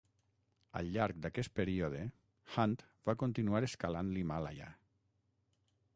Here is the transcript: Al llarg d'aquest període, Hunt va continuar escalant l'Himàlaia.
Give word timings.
Al 0.79 0.87
llarg 0.95 1.19
d'aquest 1.25 1.53
període, 1.59 2.01
Hunt 2.55 2.75
va 3.11 3.17
continuar 3.25 3.63
escalant 3.69 4.13
l'Himàlaia. 4.17 4.75